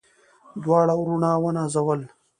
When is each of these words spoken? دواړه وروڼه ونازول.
دواړه 0.63 0.93
وروڼه 0.97 1.29
ونازول. 1.43 2.01